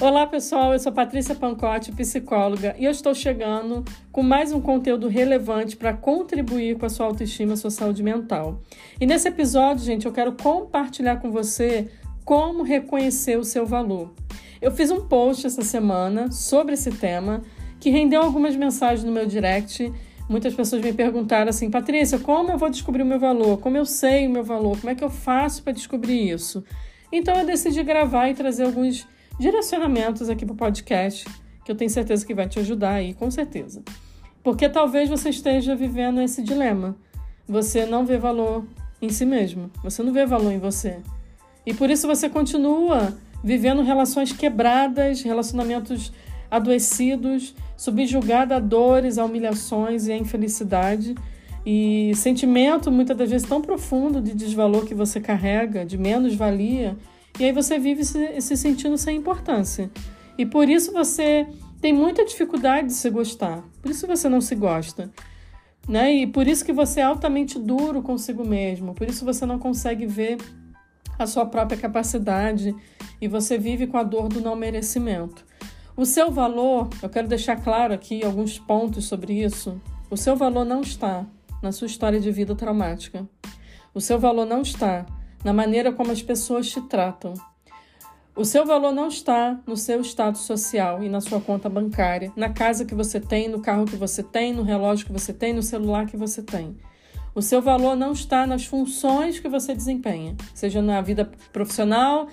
[0.00, 5.08] Olá pessoal, eu sou Patrícia Pancotti, psicóloga, e eu estou chegando com mais um conteúdo
[5.08, 8.62] relevante para contribuir com a sua autoestima e sua saúde mental.
[9.00, 11.90] E nesse episódio, gente, eu quero compartilhar com você
[12.24, 14.14] como reconhecer o seu valor.
[14.62, 17.42] Eu fiz um post essa semana sobre esse tema
[17.80, 19.92] que rendeu algumas mensagens no meu direct.
[20.28, 23.58] Muitas pessoas me perguntaram assim: Patrícia, como eu vou descobrir o meu valor?
[23.58, 24.78] Como eu sei o meu valor?
[24.78, 26.62] Como é que eu faço para descobrir isso?
[27.10, 29.04] Então eu decidi gravar e trazer alguns
[29.38, 31.24] direcionamentos aqui para o podcast,
[31.64, 33.82] que eu tenho certeza que vai te ajudar aí, com certeza.
[34.42, 36.96] Porque talvez você esteja vivendo esse dilema.
[37.46, 38.64] Você não vê valor
[39.00, 40.98] em si mesmo, você não vê valor em você.
[41.64, 46.12] E por isso você continua vivendo relações quebradas, relacionamentos
[46.50, 51.14] adoecidos, subjugado a dores, a humilhações e a infelicidade.
[51.64, 56.96] E sentimento, muitas das vezes, tão profundo de desvalor que você carrega, de menos-valia,
[57.38, 59.90] e aí você vive se, se sentindo sem importância.
[60.36, 61.46] E por isso você
[61.80, 63.62] tem muita dificuldade de se gostar.
[63.80, 65.10] Por isso você não se gosta.
[65.88, 66.12] Né?
[66.14, 68.94] E por isso que você é altamente duro consigo mesmo.
[68.94, 70.38] Por isso você não consegue ver
[71.18, 72.74] a sua própria capacidade
[73.20, 75.44] e você vive com a dor do não merecimento.
[75.96, 79.80] O seu valor, eu quero deixar claro aqui alguns pontos sobre isso.
[80.10, 81.26] O seu valor não está
[81.60, 83.28] na sua história de vida traumática.
[83.92, 85.04] O seu valor não está
[85.44, 87.34] na maneira como as pessoas te tratam.
[88.34, 92.50] O seu valor não está no seu status social e na sua conta bancária, na
[92.50, 95.62] casa que você tem, no carro que você tem, no relógio que você tem, no
[95.62, 96.76] celular que você tem.
[97.34, 102.28] O seu valor não está nas funções que você desempenha, seja na vida profissional,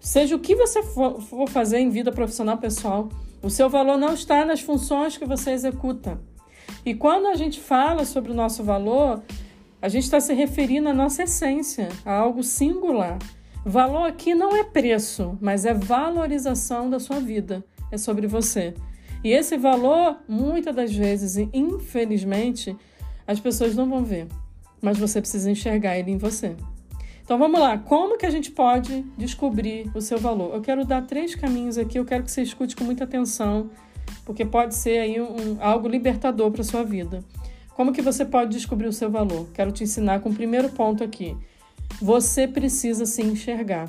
[0.00, 3.08] seja o que você for, for fazer em vida profissional pessoal.
[3.40, 6.20] O seu valor não está nas funções que você executa.
[6.84, 9.22] E quando a gente fala sobre o nosso valor,
[9.84, 13.18] a gente está se referindo à nossa essência, a algo singular.
[13.66, 17.62] Valor aqui não é preço, mas é valorização da sua vida.
[17.92, 18.72] É sobre você.
[19.22, 22.74] E esse valor, muitas das vezes, e infelizmente,
[23.26, 24.26] as pessoas não vão ver.
[24.80, 26.56] Mas você precisa enxergar ele em você.
[27.22, 30.54] Então vamos lá, como que a gente pode descobrir o seu valor?
[30.54, 33.68] Eu quero dar três caminhos aqui, eu quero que você escute com muita atenção,
[34.24, 37.22] porque pode ser aí um, algo libertador para sua vida.
[37.74, 39.48] Como que você pode descobrir o seu valor?
[39.52, 41.36] Quero te ensinar com o primeiro ponto aqui.
[42.00, 43.88] Você precisa se enxergar.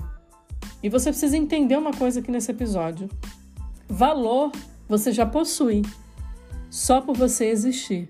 [0.81, 3.09] E você precisa entender uma coisa aqui nesse episódio.
[3.87, 4.51] Valor
[4.87, 5.83] você já possui,
[6.69, 8.09] só por você existir.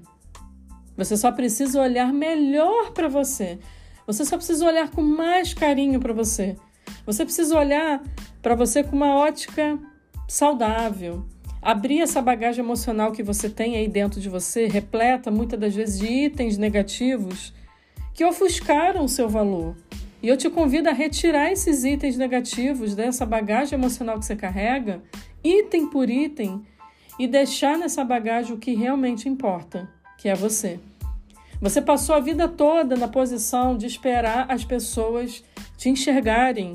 [0.97, 3.59] Você só precisa olhar melhor para você.
[4.07, 6.55] Você só precisa olhar com mais carinho para você.
[7.05, 8.01] Você precisa olhar
[8.41, 9.77] para você com uma ótica
[10.27, 11.25] saudável,
[11.65, 15.99] abrir essa bagagem emocional que você tem aí dentro de você, repleta muitas das vezes
[15.99, 17.51] de itens negativos
[18.13, 19.75] que ofuscaram o seu valor.
[20.21, 25.01] E eu te convido a retirar esses itens negativos dessa bagagem emocional que você carrega,
[25.43, 26.63] item por item,
[27.17, 29.89] e deixar nessa bagagem o que realmente importa,
[30.19, 30.79] que é você.
[31.59, 35.43] Você passou a vida toda na posição de esperar as pessoas
[35.77, 36.73] te enxergarem,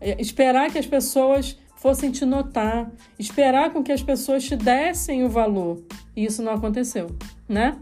[0.00, 5.24] é, esperar que as pessoas fossem te notar, esperar com que as pessoas te dessem
[5.24, 5.82] o valor.
[6.16, 7.14] E isso não aconteceu,
[7.48, 7.78] né?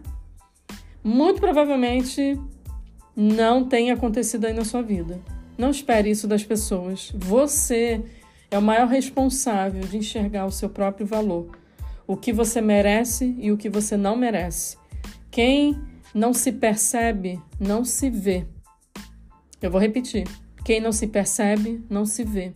[1.03, 2.39] Muito provavelmente
[3.17, 5.21] não tenha acontecido aí na sua vida.
[5.57, 7.13] Não espere isso das pessoas.
[7.15, 8.03] Você
[8.51, 11.57] é o maior responsável de enxergar o seu próprio valor,
[12.07, 14.77] o que você merece e o que você não merece.
[15.31, 15.81] Quem
[16.13, 18.47] não se percebe, não se vê.
[19.61, 20.27] Eu vou repetir.
[20.65, 22.55] Quem não se percebe, não se vê.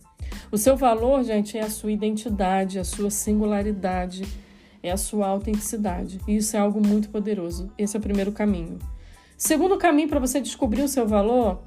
[0.51, 4.25] O seu valor, gente, é a sua identidade, a sua singularidade,
[4.81, 6.19] é a sua autenticidade.
[6.27, 7.71] E isso é algo muito poderoso.
[7.77, 8.79] Esse é o primeiro caminho.
[9.37, 11.61] Segundo caminho para você descobrir o seu valor,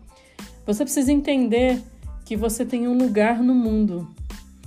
[0.66, 1.80] você precisa entender
[2.24, 4.08] que você tem um lugar no mundo.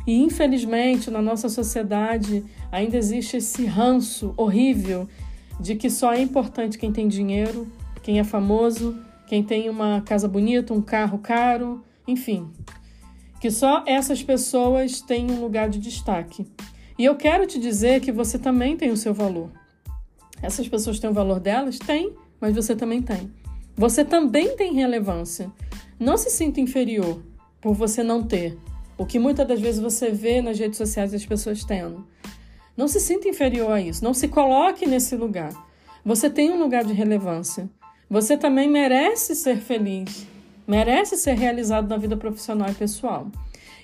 [0.08, 5.10] E infelizmente, na nossa sociedade, ainda existe esse ranço horrível
[5.60, 7.68] de que só é importante quem tem dinheiro,
[8.02, 12.48] quem é famoso, quem tem uma casa bonita, um carro caro, enfim,
[13.40, 16.46] que só essas pessoas têm um lugar de destaque.
[16.98, 19.52] E eu quero te dizer que você também tem o seu valor.
[20.42, 21.78] Essas pessoas têm o valor delas?
[21.78, 23.32] Tem, mas você também tem.
[23.76, 25.52] Você também tem relevância.
[26.00, 27.22] Não se sinta inferior
[27.60, 28.58] por você não ter.
[28.98, 32.08] O que muitas das vezes você vê nas redes sociais as pessoas tendo.
[32.78, 34.04] Não se sinta inferior a isso.
[34.04, 35.54] Não se coloque nesse lugar.
[36.04, 37.70] Você tem um lugar de relevância.
[38.10, 40.28] Você também merece ser feliz
[40.68, 43.28] merece ser realizado na vida profissional e pessoal.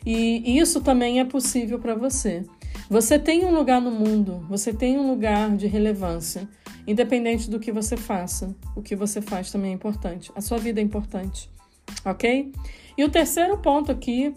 [0.06, 2.44] E isso também é possível para você.
[2.90, 6.48] Você tem um lugar no mundo, você tem um lugar de relevância,
[6.88, 8.56] independente do que você faça.
[8.76, 10.32] O que você faz também é importante.
[10.36, 11.50] A sua vida é importante,
[12.04, 12.52] ok?
[12.98, 14.34] E o terceiro ponto aqui,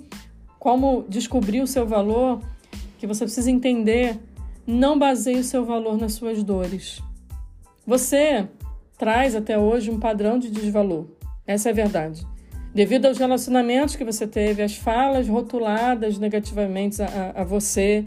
[0.59, 2.41] como descobrir o seu valor,
[2.99, 4.19] que você precisa entender,
[4.67, 7.03] não baseie o seu valor nas suas dores.
[7.87, 8.49] Você
[8.97, 11.07] traz até hoje um padrão de desvalor.
[11.47, 12.27] Essa é a verdade.
[12.75, 18.05] Devido aos relacionamentos que você teve, as falas rotuladas negativamente a, a você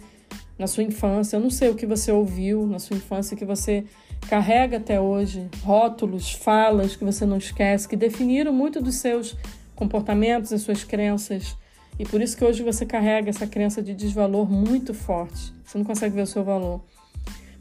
[0.60, 3.86] na sua infância, eu não sei o que você ouviu na sua infância que você
[4.28, 9.38] carrega até hoje, rótulos, falas que você não esquece, que definiram muito dos seus
[9.74, 11.56] comportamentos e suas crenças.
[11.98, 15.54] E por isso que hoje você carrega essa crença de desvalor muito forte.
[15.64, 16.82] Você não consegue ver o seu valor.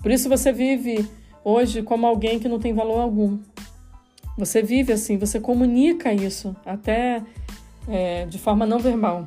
[0.03, 1.09] Por isso você vive
[1.45, 3.39] hoje como alguém que não tem valor algum.
[4.37, 7.23] Você vive assim, você comunica isso, até
[7.89, 9.27] é, de forma não verbal.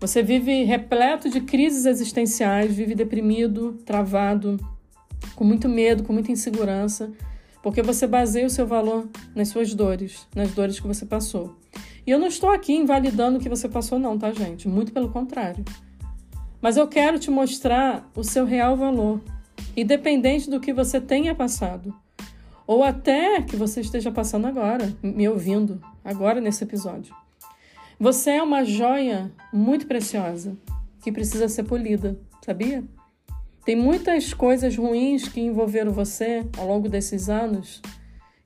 [0.00, 4.58] Você vive repleto de crises existenciais, vive deprimido, travado,
[5.34, 7.10] com muito medo, com muita insegurança,
[7.62, 11.56] porque você baseia o seu valor nas suas dores, nas dores que você passou.
[12.06, 14.68] E eu não estou aqui invalidando o que você passou, não, tá, gente?
[14.68, 15.64] Muito pelo contrário.
[16.60, 19.20] Mas eu quero te mostrar o seu real valor,
[19.76, 21.94] independente do que você tenha passado,
[22.68, 27.14] ou até que você esteja passando agora, me ouvindo, agora nesse episódio.
[27.98, 30.54] Você é uma joia muito preciosa
[31.02, 32.84] que precisa ser polida, sabia?
[33.64, 37.80] Tem muitas coisas ruins que envolveram você ao longo desses anos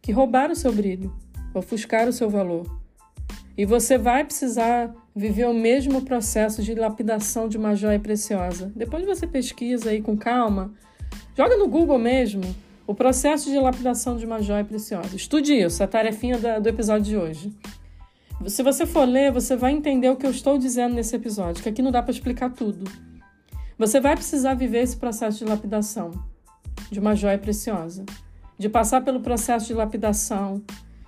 [0.00, 1.12] que roubaram o seu brilho,
[1.52, 2.80] ofuscaram o seu valor.
[3.58, 8.72] E você vai precisar viver o mesmo processo de lapidação de uma joia preciosa.
[8.76, 10.72] Depois você pesquisa aí com calma,
[11.36, 12.42] joga no Google mesmo
[12.86, 15.14] o processo de lapidação de uma joia preciosa.
[15.14, 17.52] Estude isso, a tarefinha do episódio de hoje.
[18.46, 21.68] Se você for ler, você vai entender o que eu estou dizendo nesse episódio, que
[21.68, 22.90] aqui não dá para explicar tudo.
[23.78, 26.10] Você vai precisar viver esse processo de lapidação
[26.90, 28.04] de uma joia preciosa,
[28.58, 30.62] de passar pelo processo de lapidação,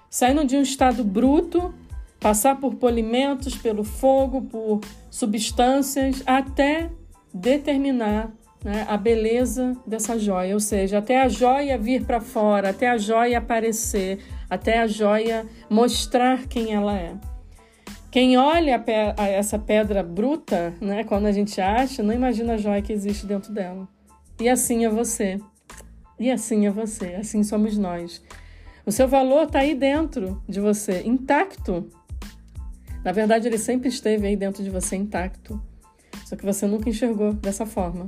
[0.08, 1.74] saindo de um estado bruto,
[2.20, 4.80] passar por polimentos, pelo fogo, por
[5.10, 6.90] substâncias, até
[7.32, 8.32] determinar
[8.64, 12.96] né, a beleza dessa joia, ou seja, até a joia vir para fora, até a
[12.96, 17.14] joia aparecer, até a joia mostrar quem ela é.
[18.10, 18.82] Quem olha
[19.18, 23.26] a, essa pedra bruta, né, quando a gente acha, não imagina a joia que existe
[23.26, 23.86] dentro dela.
[24.40, 25.38] E assim é você.
[26.18, 27.16] E assim é você.
[27.16, 28.22] Assim somos nós.
[28.86, 31.88] O seu valor está aí dentro de você, intacto.
[33.04, 35.60] Na verdade, ele sempre esteve aí dentro de você, intacto.
[36.24, 38.06] Só que você nunca enxergou dessa forma.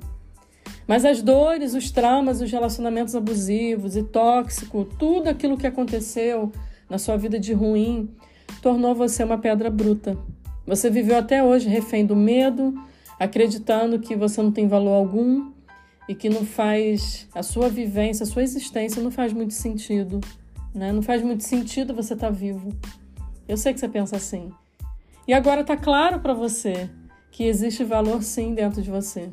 [0.86, 6.52] Mas as dores, os traumas, os relacionamentos abusivos e tóxicos, tudo aquilo que aconteceu
[6.88, 8.08] na sua vida de ruim,
[8.62, 10.16] tornou você uma pedra bruta.
[10.66, 12.74] Você viveu até hoje refém do medo,
[13.18, 15.50] acreditando que você não tem valor algum
[16.08, 20.20] e que não faz a sua vivência, a sua existência não faz muito sentido,
[20.72, 20.92] né?
[20.92, 22.72] Não faz muito sentido você estar tá vivo.
[23.48, 24.52] Eu sei que você pensa assim.
[25.26, 26.88] E agora está claro para você
[27.30, 29.30] que existe valor sim dentro de você.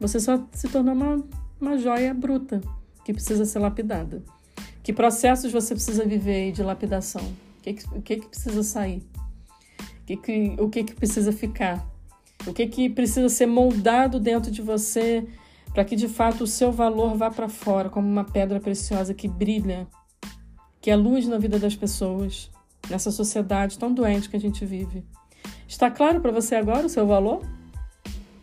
[0.00, 1.24] Você só se tornou uma,
[1.60, 2.60] uma joia bruta
[3.04, 4.22] que precisa ser lapidada.
[4.82, 7.22] Que processos você precisa viver de lapidação?
[7.66, 9.02] que, que, o que, que precisa sair?
[9.78, 11.84] O, que, que, o que, que precisa ficar?
[12.46, 15.26] O que, que precisa ser moldado dentro de você
[15.72, 19.28] para que de fato o seu valor vá para fora como uma pedra preciosa que
[19.28, 19.86] brilha,
[20.80, 22.50] que é luz na vida das pessoas,
[22.88, 25.04] nessa sociedade tão doente que a gente vive.
[25.66, 27.42] Está claro para você agora o seu valor?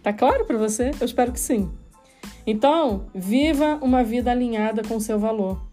[0.03, 0.91] Está claro para você?
[0.99, 1.71] Eu espero que sim.
[2.45, 5.65] Então, viva uma vida alinhada com o seu valor.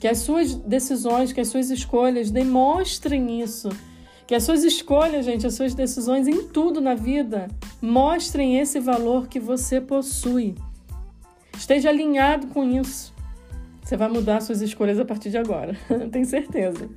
[0.00, 3.68] Que as suas decisões, que as suas escolhas demonstrem isso.
[4.26, 7.46] Que as suas escolhas, gente, as suas decisões em tudo na vida
[7.78, 10.54] mostrem esse valor que você possui.
[11.54, 13.12] Esteja alinhado com isso.
[13.82, 15.76] Você vai mudar suas escolhas a partir de agora,
[16.10, 16.88] tenho certeza.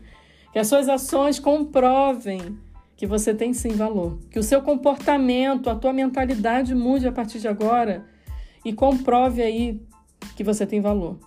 [0.54, 2.58] Que as suas ações comprovem
[3.02, 4.20] que você tem sim valor.
[4.30, 8.06] Que o seu comportamento, a tua mentalidade mude a partir de agora
[8.64, 9.82] e comprove aí
[10.36, 11.18] que você tem valor.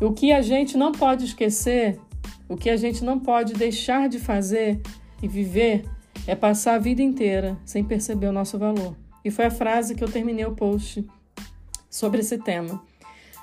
[0.00, 2.00] O que a gente não pode esquecer,
[2.48, 4.80] o que a gente não pode deixar de fazer
[5.22, 5.84] e viver
[6.26, 8.96] é passar a vida inteira sem perceber o nosso valor.
[9.22, 11.06] E foi a frase que eu terminei o post
[11.90, 12.82] sobre esse tema.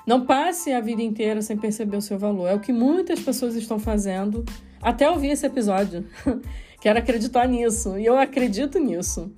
[0.04, 2.48] Não passe a vida inteira sem perceber o seu valor.
[2.48, 4.44] É o que muitas pessoas estão fazendo
[4.82, 6.04] até ouvir esse episódio.
[6.80, 9.30] Quero acreditar nisso e eu acredito nisso.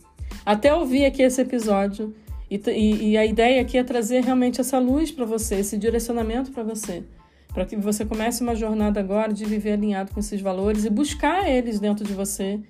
[0.47, 2.15] Até ouvir aqui esse episódio,
[2.51, 6.53] e, e, e a ideia aqui é trazer realmente essa luz para você, esse direcionamento
[6.53, 7.03] para você,
[7.53, 11.49] para que você comece uma jornada agora de viver alinhado com esses valores e buscar
[11.49, 12.61] eles dentro de você,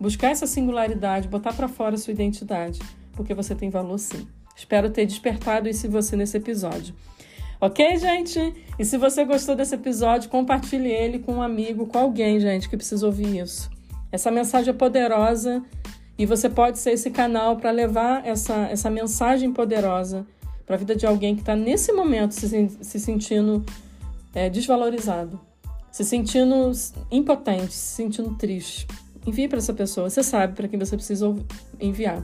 [0.00, 2.80] buscar essa singularidade, botar para fora a sua identidade,
[3.12, 4.26] porque você tem valor sim.
[4.56, 6.94] Espero ter despertado isso em você nesse episódio.
[7.60, 8.54] Ok, gente?
[8.78, 12.76] E se você gostou desse episódio, compartilhe ele com um amigo, com alguém, gente, que
[12.76, 13.75] precisa ouvir isso.
[14.10, 15.62] Essa mensagem é poderosa
[16.18, 20.26] E você pode ser esse canal para levar essa, essa mensagem poderosa
[20.64, 23.64] para a vida de alguém que está nesse momento se, se sentindo
[24.34, 25.38] é, desvalorizado,
[25.92, 26.72] se sentindo
[27.10, 28.86] impotente, se sentindo triste.
[29.26, 31.34] Envie para essa pessoa, você sabe para quem você precisa
[31.80, 32.22] enviar.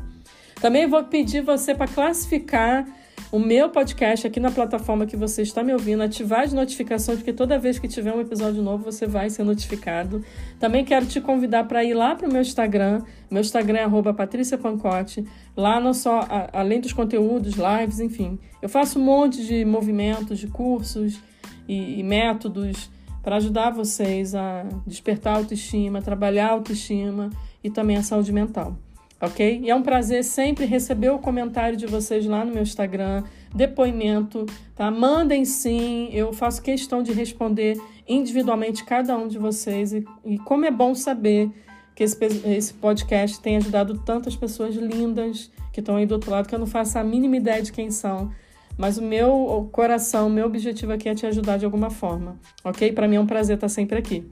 [0.61, 2.87] Também vou pedir você para classificar
[3.33, 7.33] o meu podcast aqui na plataforma que você está me ouvindo, ativar as notificações, porque
[7.33, 10.23] toda vez que tiver um episódio novo você vai ser notificado.
[10.61, 13.01] Também quero te convidar para ir lá para o meu Instagram.
[13.31, 15.27] Meu Instagram é Patrícia Pancotti.
[15.57, 18.39] Lá não só, além dos conteúdos, lives, enfim.
[18.61, 21.19] Eu faço um monte de movimentos, de cursos
[21.67, 22.91] e, e métodos
[23.23, 27.31] para ajudar vocês a despertar a autoestima, trabalhar a autoestima
[27.65, 28.77] e também a saúde mental
[29.23, 29.61] ok?
[29.63, 33.23] E é um prazer sempre receber o comentário de vocês lá no meu Instagram,
[33.55, 34.91] depoimento, tá?
[34.91, 40.65] Mandem sim, eu faço questão de responder individualmente cada um de vocês e, e como
[40.65, 41.49] é bom saber
[41.95, 46.49] que esse, esse podcast tem ajudado tantas pessoas lindas que estão aí do outro lado
[46.49, 48.31] que eu não faço a mínima ideia de quem são.
[48.77, 52.91] Mas o meu coração, o meu objetivo aqui é te ajudar de alguma forma, ok?
[52.93, 54.27] Para mim é um prazer estar sempre aqui.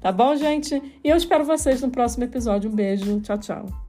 [0.00, 0.74] Tá bom, gente?
[1.02, 2.70] E eu espero vocês no próximo episódio.
[2.70, 3.20] Um beijo.
[3.20, 3.87] Tchau, tchau.